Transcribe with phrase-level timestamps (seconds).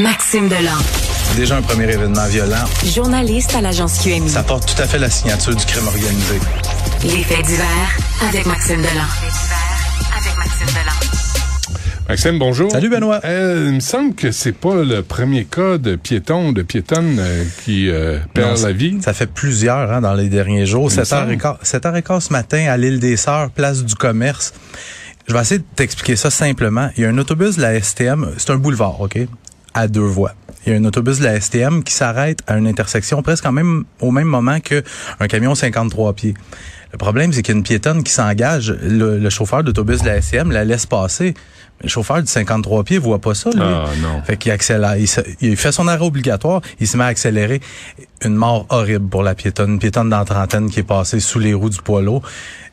[0.00, 0.78] Maxime Delan.
[1.36, 2.64] Déjà un premier événement violent.
[2.86, 4.30] Journaliste à l'agence QMI.
[4.30, 6.40] Ça porte tout à fait la signature du crime organisé.
[7.02, 9.04] Les faits divers avec Maxime Delan.
[10.16, 12.08] avec Maxime Delan.
[12.08, 12.72] Maxime, bonjour.
[12.72, 13.20] Salut Benoît.
[13.26, 17.44] Euh, il me semble que c'est pas le premier cas de piéton, de piétonne euh,
[17.62, 18.96] qui euh, perd la vie.
[19.02, 20.88] Ça fait plusieurs hein, dans les derniers jours.
[20.88, 24.54] 7h15, 7h15 ce matin à l'île des Sœurs, place du commerce.
[25.28, 26.88] Je vais essayer de t'expliquer ça simplement.
[26.96, 29.18] Il y a un autobus de la STM, c'est un boulevard, OK?
[29.74, 30.32] À deux voies.
[30.66, 33.52] Il y a un autobus de la STM qui s'arrête à une intersection presque en
[33.52, 34.82] même, au même moment qu'un
[35.28, 36.34] camion 53 pieds.
[36.92, 38.76] Le problème, c'est qu'il y a une piétonne qui s'engage.
[38.82, 41.34] Le, chauffeur d'autobus de la STM la laisse passer.
[41.82, 43.60] Le chauffeur du 53 pieds voit pas ça, lui.
[43.62, 44.22] Ah, non.
[44.22, 44.96] Fait qu'il accélère.
[45.40, 46.60] Il, fait son arrêt obligatoire.
[46.78, 47.60] Il se met à accélérer.
[48.24, 49.72] Une mort horrible pour la piétonne.
[49.72, 52.22] Une piétonne dans la trentaine qui est passée sous les roues du poids lourd.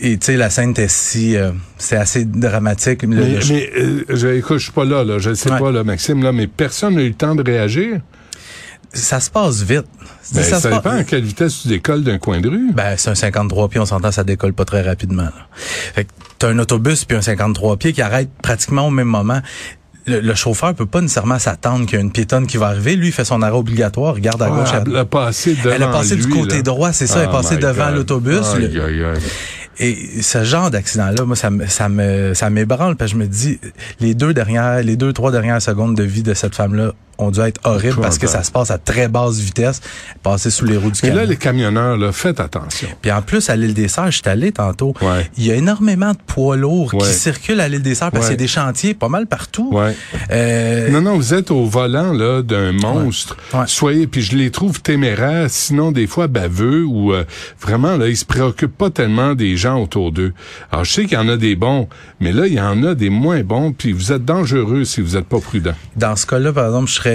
[0.00, 1.36] Et tu sais, la scène était si...
[1.36, 3.04] Euh, c'est assez dramatique.
[3.04, 5.18] mais, mais euh, je, écoute, je suis pas là, là.
[5.18, 8.00] Je sais pas, là, Maxime, là, mais personne n'a eu le temps de réagir
[8.92, 9.86] ça se passe vite.
[10.34, 12.72] Ben, ça, dépend à quelle vitesse tu décolles d'un coin de rue.
[12.72, 15.22] Ben, c'est un 53 pieds, on s'entend, ça décolle pas très rapidement.
[15.22, 15.48] Là.
[15.94, 19.40] Fait que t'as un autobus puis un 53 pieds qui arrête pratiquement au même moment.
[20.08, 22.96] Le, chauffeur peut pas nécessairement s'attendre qu'il y a une piétonne qui va arriver.
[22.96, 24.70] Lui, il fait son arrêt obligatoire, regarde à gauche.
[24.72, 27.18] elle a passé devant Elle a passé du côté droit, c'est ça.
[27.18, 28.46] elle est oh passée devant l'autobus.
[29.80, 33.60] Et ce genre d'accident-là, moi, ça, ça me, ça m'ébranle parce que je me dis,
[34.00, 37.40] les deux dernières, les deux, trois dernières secondes de vie de cette femme-là ont dû
[37.40, 39.80] être horribles parce que ça se passe à très basse vitesse,
[40.22, 41.16] passer sous les roues du camion.
[41.16, 42.88] Et là, les camionneurs, là, faites attention.
[43.02, 44.94] Puis en plus, à l'île des Sœurs, je suis allé tantôt.
[45.02, 45.28] Ouais.
[45.36, 48.34] Il y a énormément de poids lourds qui circulent à l'île des Sœurs parce qu'il
[48.34, 49.76] y a des chantiers pas mal partout.
[50.30, 50.90] Euh...
[50.90, 53.36] Non, non, vous êtes au volant là d'un monstre.
[53.66, 57.24] Soyez, puis je les trouve téméraires, sinon des fois baveux ou euh,
[57.60, 60.32] vraiment là, ils se préoccupent pas tellement des gens autour d'eux.
[60.70, 61.88] Alors je sais qu'il y en a des bons,
[62.20, 65.16] mais là il y en a des moins bons, puis vous êtes dangereux si vous
[65.16, 65.74] êtes pas prudent.
[65.96, 67.07] Dans ce cas-là, par exemple, je serais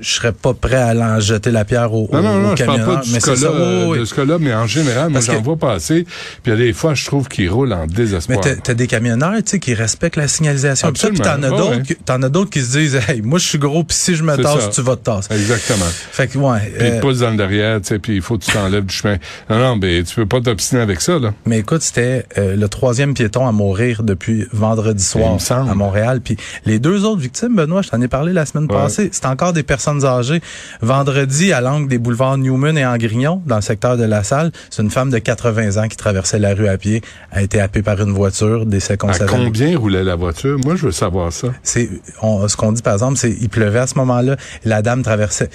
[0.00, 2.84] je serais pas prêt à l'en jeter la pierre au, non, non, non, je parle
[2.84, 6.04] pas de ce cas-là, mais en général, moi, j'en vois passer.
[6.42, 8.40] Puis il y a des fois, je trouve qu'ils roulent en désespoir.
[8.44, 10.92] Mais t'as des camionneurs, tu sais, qui respectent la signalisation.
[10.92, 13.84] Puis t'en as d'autres, t'en as d'autres qui se disent, hey, moi, je suis gros,
[13.84, 15.34] puis si je me tasse, tu vas te tasser.
[15.34, 15.86] Exactement.
[15.86, 16.72] Fait que, ouais.
[16.78, 17.00] Puis euh...
[17.00, 19.16] pousse dans le derrière, tu sais, puis il faut que tu t'enlèves du chemin.
[19.50, 21.32] Non, non, mais tu peux pas t'obstiner avec ça, là.
[21.46, 26.20] Mais écoute, c'était euh, le troisième piéton à mourir depuis vendredi soir à Montréal.
[26.22, 29.52] Puis les deux autres victimes, Benoît, je t'en ai parlé la semaine passée, c'est encore
[29.52, 30.40] des personnes âgées.
[30.80, 34.82] Vendredi, à l'angle des boulevards Newman et Angrignon, dans le secteur de la salle, c'est
[34.82, 38.00] une femme de 80 ans qui traversait la rue à pied, a été happée par
[38.00, 40.58] une voiture, décès À combien roulait la voiture?
[40.64, 41.48] Moi, je veux savoir ça.
[41.62, 41.88] C'est,
[42.20, 45.50] ce qu'on dit, par exemple, c'est, il pleuvait à ce moment-là, la dame traversait,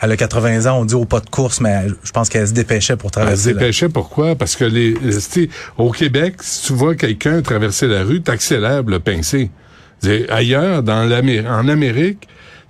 [0.00, 2.52] elle a 80 ans, on dit au pas de course, mais je pense qu'elle se
[2.52, 3.50] dépêchait pour traverser.
[3.50, 4.34] Elle se dépêchait pourquoi?
[4.34, 4.94] Parce que les,
[5.76, 9.50] au Québec, si tu vois quelqu'un traverser la rue, t'accélères le pincer.
[10.28, 12.28] Ailleurs, dans en Amérique,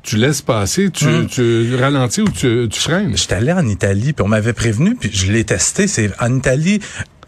[0.08, 1.26] tu laisses passer, tu, hum.
[1.26, 3.14] tu ralentis ou tu, tu freines?
[3.14, 5.86] J'étais allé en Italie, puis on m'avait prévenu, puis je l'ai testé.
[5.86, 6.80] C'est en Italie,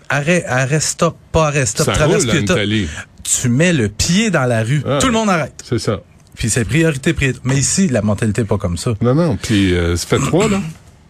[0.08, 2.88] arrêt, arrêt stop, pas arrêt stop, ça traverse roule en Italie.
[3.22, 4.98] Tu mets le pied dans la rue, ah.
[4.98, 5.62] tout le monde arrête.
[5.62, 6.00] C'est ça.
[6.36, 7.41] Puis c'est priorité, priorité.
[7.44, 8.94] Mais ici, la mentalité n'est pas comme ça.
[9.02, 9.36] Non, non.
[9.36, 10.62] Puis euh, ça fait trois, là.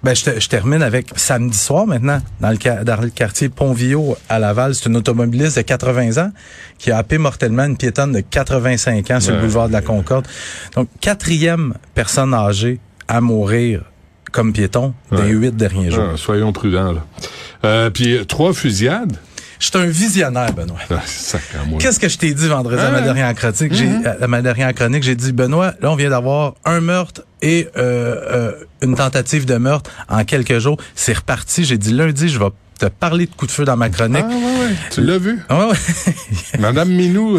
[0.02, 4.74] Ben, je, termine avec samedi soir maintenant, dans le, dans le quartier Pontvillot à Laval.
[4.74, 6.30] C'est une automobiliste de 80 ans
[6.78, 10.26] qui a happé mortellement une piétonne de 85 ans sur le boulevard de la Concorde.
[10.74, 13.82] Donc, quatrième personne âgée à mourir
[14.32, 16.16] comme piéton les huit derniers jours.
[16.16, 17.04] soyons prudents, là.
[17.64, 19.18] Euh, puis, trois fusillades.
[19.60, 20.78] Je suis un visionnaire, Benoît.
[20.90, 21.02] Ah,
[21.78, 23.74] Qu'est-ce que je t'ai dit vendredi à ma dernière chronique?
[23.74, 24.22] J'ai, mm-hmm.
[24.22, 28.16] à ma dernière chronique, j'ai dit, Benoît, là, on vient d'avoir un meurtre et euh,
[28.32, 30.78] euh, une tentative de meurtre en quelques jours.
[30.94, 31.64] C'est reparti.
[31.64, 32.48] J'ai dit lundi, je vais
[32.80, 34.24] te parler de coup de feu dans ma chronique.
[34.24, 34.74] Ah, ouais, ouais.
[34.90, 35.38] Tu l'as vu?
[35.50, 35.74] Ah, ouais,
[36.58, 37.38] Madame Minou.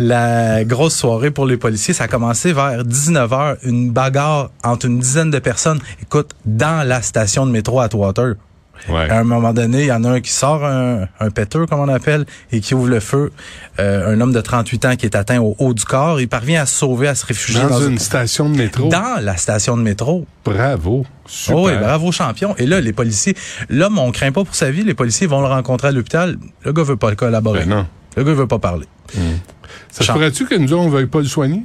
[0.00, 4.98] la grosse soirée pour les policiers, ça a commencé vers 19h, une bagarre entre une
[4.98, 8.34] dizaine de personnes, écoute, dans la station de métro à Water.
[8.88, 9.10] Ouais.
[9.10, 11.80] À un moment donné, il y en a un qui sort un, un péteur, comme
[11.80, 13.32] on appelle, et qui ouvre le feu.
[13.80, 16.20] Euh, un homme de 38 ans qui est atteint au haut du corps.
[16.20, 18.88] Il parvient à se sauver, à se réfugier dans, une, station de métro.
[18.88, 20.26] Dans la station de métro.
[20.44, 21.04] Bravo.
[21.26, 21.56] Super.
[21.56, 22.54] Oh oui, bravo champion.
[22.56, 23.36] Et là, les policiers,
[23.68, 24.82] l'homme, on craint pas pour sa vie.
[24.82, 26.36] Les policiers vont le rencontrer à l'hôpital.
[26.62, 27.60] Le gars veut pas le collaborer.
[27.60, 27.86] Ben non.
[28.16, 28.86] Le gars veut pas parler.
[29.14, 29.36] Hmm.
[29.90, 31.62] Ça se pourrait-tu que nous, on veuille pas le soigner?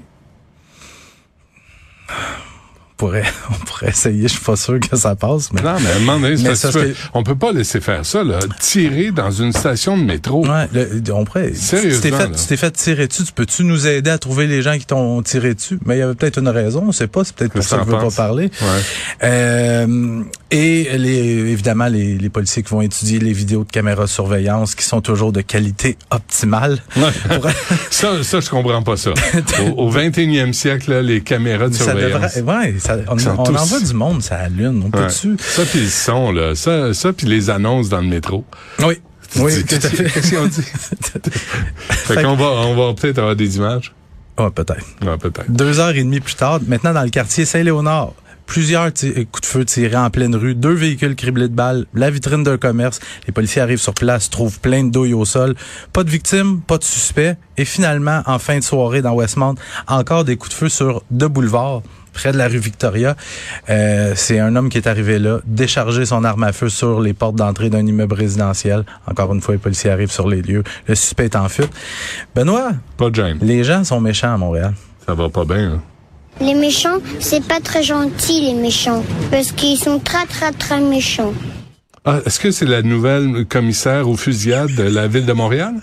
[3.03, 4.23] Pourrait, on pourrait essayer.
[4.23, 5.51] Je suis pas sûr que ça passe.
[5.51, 5.61] Mais...
[5.61, 6.93] Non, mais à un moment donné, ça, que...
[7.13, 8.23] on peut pas laisser faire ça.
[8.23, 8.39] Là.
[8.59, 10.45] Tirer dans une station de métro.
[10.47, 10.67] Ouais,
[11.11, 11.53] on pourrait.
[11.53, 13.23] Sérieusement, tu t'es fait, tu t'es fait tirer dessus.
[13.25, 15.79] Tu peux-tu nous aider à trouver les gens qui t'ont tiré dessus?
[15.85, 16.85] Mais il y avait peut-être une raison.
[16.87, 17.23] On sait pas.
[17.25, 18.49] C'est peut-être pour ça que je veux pas parler.
[18.61, 18.67] Ouais.
[19.23, 24.75] Euh, et les, évidemment, les, les, policiers qui vont étudier les vidéos de caméra surveillance
[24.75, 26.79] qui sont toujours de qualité optimale.
[27.89, 29.11] ça, ça, je comprends pas ça.
[29.75, 32.35] Au, au 21e siècle, là, les caméras de surveillance.
[32.35, 34.83] ouais, ça, on, on envoie du monde, ça la lune.
[34.85, 35.35] On peut dessus.
[35.39, 36.55] Ça, puis le son, là.
[36.55, 38.45] Ça, ça puis les annonces dans le métro.
[38.79, 38.99] Oui.
[39.37, 39.63] Oui.
[39.65, 40.61] Qu'est-ce qu'on dit?
[41.89, 43.93] fait qu'on va, on va peut-être avoir des images.
[44.37, 44.85] Ouais, peut-être.
[45.01, 45.51] Ouais, peut-être.
[45.51, 48.13] Deux heures et demie plus tard, maintenant dans le quartier Saint-Léonard,
[48.45, 52.09] plusieurs euh, coups de feu tirés en pleine rue, deux véhicules criblés de balles, la
[52.09, 52.99] vitrine d'un commerce.
[53.27, 55.55] Les policiers arrivent sur place, trouvent plein de douilles au sol.
[55.91, 57.35] Pas de victimes, pas de suspects.
[57.57, 59.55] Et finalement, en fin de soirée dans Westmount,
[59.87, 63.15] encore des coups de feu sur deux boulevards près de la rue Victoria.
[63.69, 67.13] Euh, c'est un homme qui est arrivé là, décharger son arme à feu sur les
[67.13, 68.85] portes d'entrée d'un immeuble résidentiel.
[69.07, 70.63] Encore une fois, les policiers arrivent sur les lieux.
[70.87, 71.71] Le suspect est en fuite.
[72.35, 73.39] Benoît, pas James.
[73.41, 74.73] les gens sont méchants à Montréal.
[75.05, 75.73] Ça va pas bien.
[75.73, 75.81] Hein?
[76.41, 79.03] Les méchants, c'est pas très gentil, les méchants.
[79.29, 81.33] Parce qu'ils sont très, très, très méchants.
[82.05, 85.75] Ah, est-ce que c'est la nouvelle commissaire aux fusillades de la ville de Montréal?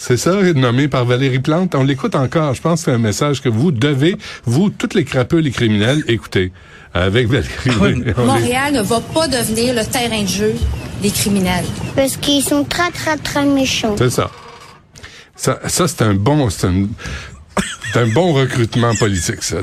[0.00, 1.74] C'est ça, nommé par Valérie Plante.
[1.74, 2.54] On l'écoute encore.
[2.54, 4.16] Je pense que c'est un message que vous devez,
[4.46, 6.52] vous, toutes les crapeux, les criminels, écouter.
[6.94, 8.06] Avec Valérie.
[8.16, 10.54] Montréal ne va pas devenir le terrain de jeu
[11.02, 11.66] des criminels.
[11.94, 13.94] Parce qu'ils sont très, très, très méchants.
[13.98, 14.30] C'est ça.
[15.36, 16.86] Ça, ça c'est un bon, c'est un,
[17.92, 19.58] c'est un bon recrutement politique, ça,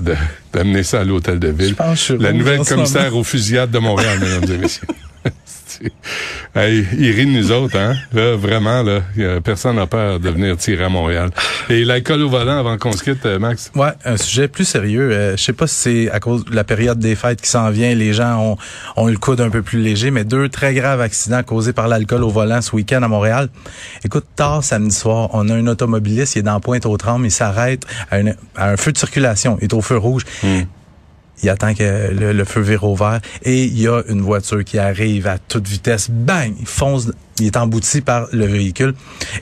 [0.53, 1.75] d'amener ça à l'hôtel de ville.
[2.19, 4.87] La nouvelle commissaire aux fusillades de Montréal, mesdames et messieurs.
[6.55, 7.95] hey, ils rient de nous autres, hein?
[8.13, 9.01] Là, vraiment, là,
[9.43, 11.29] personne n'a peur de venir tirer à Montréal.
[11.69, 13.71] Et l'alcool au volant avant qu'on se quitte, euh, Max?
[13.75, 15.11] Ouais, un sujet plus sérieux.
[15.11, 17.69] Euh, je sais pas si c'est à cause de la période des fêtes qui s'en
[17.69, 18.57] vient, les gens ont,
[18.95, 21.87] ont eu le coude un peu plus léger, mais deux très graves accidents causés par
[21.87, 23.49] l'alcool au volant ce week-end à Montréal.
[24.03, 28.17] Écoute, tard samedi soir, on a un automobiliste, il est dans Pointe-aux-Trembles, il s'arrête à,
[28.57, 30.23] un feu de circulation, il est au feu rouge.
[30.43, 30.61] Hmm
[31.43, 34.79] il attend que le, feu vire au vert et il y a une voiture qui
[34.79, 38.93] arrive à toute vitesse, bang, il fonce, il est embouti par le véhicule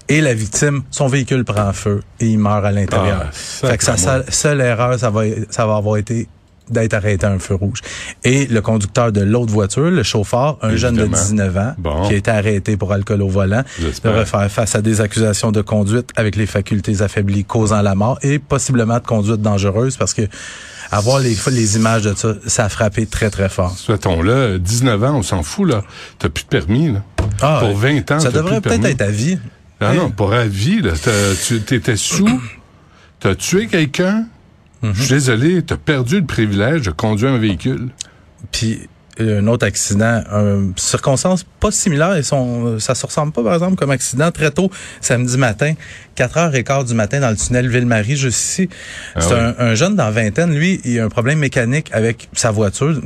[0.10, 3.26] et la victime, son véhicule prend feu et il meurt à l'intérieur.
[3.28, 6.28] Ah, fait que sa seule, erreur, ça va, ça va avoir été
[6.70, 7.80] d'être arrêté à un feu rouge.
[8.24, 11.76] Et le conducteur de l'autre voiture, le chauffeur, un jeune de 19 ans,
[12.08, 13.64] qui a été arrêté pour alcool au volant,
[14.04, 18.20] devrait faire face à des accusations de conduite avec les facultés affaiblies causant la mort
[18.22, 20.24] et possiblement de conduite dangereuse parce que
[20.92, 23.76] avoir les, les images de ça, ça a frappé très, très fort.
[23.78, 24.60] Souhaitons-le.
[24.60, 25.84] 19 ans, on s'en fout, là.
[26.20, 27.04] T'as plus de permis, là.
[27.42, 29.40] Ah, pour 20 ans, Ça devrait peut-être être à vie.
[29.82, 30.92] Ah non, pour à vie, là.
[31.46, 32.40] Tu étais sous,
[33.20, 34.26] t'as tué quelqu'un?
[34.94, 37.90] Je suis désolé, t'as perdu le privilège de conduire un véhicule.
[38.52, 38.88] Puis
[39.20, 43.76] un autre accident, une circonstance pas similaire, et son, ça se ressemble pas par exemple
[43.76, 45.74] comme accident très tôt samedi matin,
[46.18, 48.70] 4h15 du matin dans le tunnel Ville-Marie juste ici.
[49.16, 53.00] Ah c'est un, jeune dans vingtaine, lui, il a un problème mécanique avec sa voiture.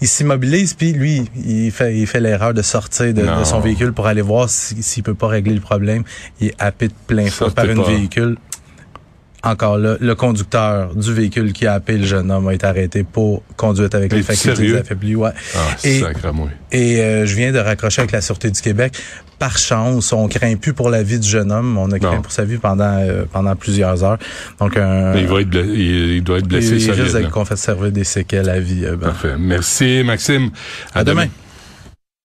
[0.00, 4.06] Il s'immobilise puis lui, il fait il fait l'erreur de sortir de, son véhicule pour
[4.06, 6.04] aller voir s'il peut pas régler le problème.
[6.40, 8.36] Il est happé de plein feu par une véhicule
[9.46, 13.04] encore là, le conducteur du véhicule qui a appelé le jeune homme a été arrêté
[13.04, 15.16] pour conduite avec les facultés affaiblies.
[15.16, 15.30] Ouais.
[15.54, 16.02] Ah, et
[16.72, 18.96] et euh, je viens de raccrocher avec la Sûreté du Québec.
[19.38, 21.76] Par chance, on craint plus pour la vie du jeune homme.
[21.78, 24.18] On a craint pour sa vie pendant euh, pendant plusieurs heures.
[24.58, 26.82] Donc, un, il, va être il, doit être blessé.
[26.82, 28.84] Il risque qu'on fasse servir des séquelles à vie.
[28.84, 29.08] Euh, ben.
[29.08, 29.34] Parfait.
[29.38, 30.50] Merci, Maxime.
[30.94, 31.26] À, demain.